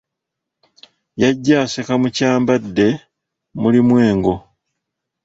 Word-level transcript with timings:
Yajja 1.21 1.55
aseka 1.65 1.93
mu 2.01 2.07
Kyambadde 2.15 2.87
mulimu 3.61 3.95
engo. 4.09 4.35